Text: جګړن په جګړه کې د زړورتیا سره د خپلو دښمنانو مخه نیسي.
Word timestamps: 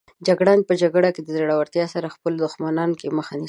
جګړن 0.27 0.59
په 0.69 0.73
جګړه 0.81 1.09
کې 1.15 1.21
د 1.23 1.29
زړورتیا 1.37 1.85
سره 1.93 2.07
د 2.07 2.13
خپلو 2.15 2.35
دښمنانو 2.45 2.93
مخه 3.17 3.33
نیسي. 3.35 3.39